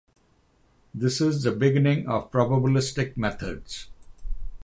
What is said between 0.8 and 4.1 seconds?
This is the beginning of probabilistic methods.